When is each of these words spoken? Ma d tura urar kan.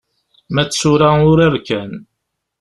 Ma 0.53 0.63
d 0.67 0.69
tura 0.71 1.09
urar 1.29 1.55
kan. 1.67 1.91